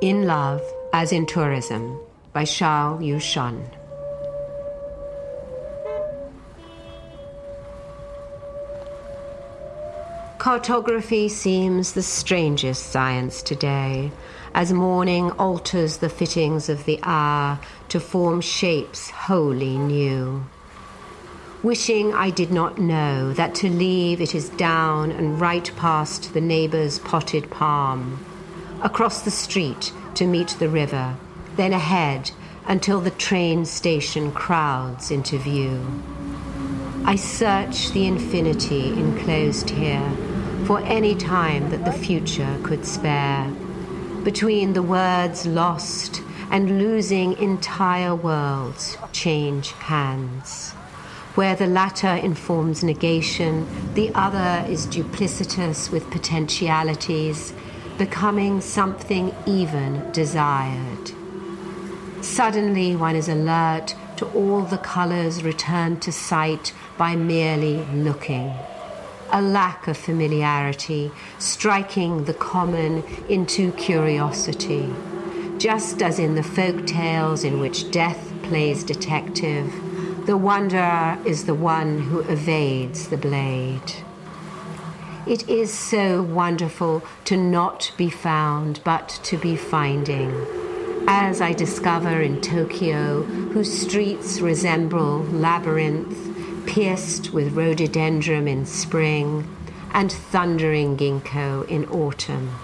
[0.00, 1.98] In Love as in Tourism
[2.32, 3.68] by Xiao Yue Shan.
[10.38, 14.12] Cartography seems the strangest science today,
[14.54, 17.58] as morning alters the fittings of the hour
[17.88, 20.46] to form shapes wholly new.
[21.64, 26.40] Wishing I did not know that to leave it is down and right past the
[26.40, 28.24] neighbour's potted palm,
[28.82, 31.16] across the street to meet the river,
[31.56, 32.30] then ahead
[32.66, 35.84] until the train station crowds into view.
[37.04, 40.10] I search the infinity enclosed here
[40.66, 43.50] for any time that the future could spare.
[44.22, 50.72] Between the words lost and losing entire worlds change hands.
[51.34, 57.54] Where the latter informs negation, the other is duplicitous with potentialities,
[57.98, 61.12] becoming something even desired.
[62.22, 68.54] Suddenly, one is alert to all the colors returned to sight by merely looking
[69.30, 74.92] a lack of familiarity, striking the common into curiosity.
[75.58, 79.72] Just as in the folk tales in which death plays detective,
[80.26, 83.92] the wanderer is the one who evades the blade.
[85.28, 90.32] It is so wonderful to not be found, but to be finding.
[91.06, 99.46] As I discover in Tokyo, whose streets resemble labyrinth, pierced with rhododendron in spring
[99.92, 102.54] and thundering ginkgo in autumn.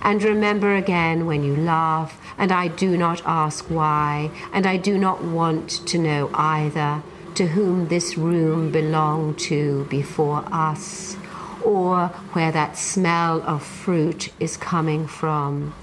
[0.00, 4.96] And remember again when you laugh, and I do not ask why, and I do
[4.96, 7.02] not want to know either
[7.34, 11.16] to whom this room belonged to before us,
[11.62, 15.74] or where that smell of fruit is coming from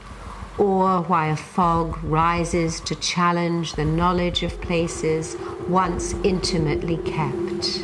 [0.57, 5.35] or why a fog rises to challenge the knowledge of places
[5.67, 7.83] once intimately kept.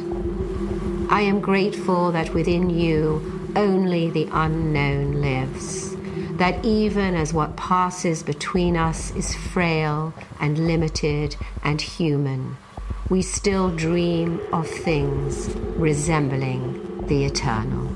[1.09, 5.95] I am grateful that within you only the unknown lives,
[6.37, 12.57] that even as what passes between us is frail and limited and human,
[13.09, 17.92] we still dream of things resembling the eternal.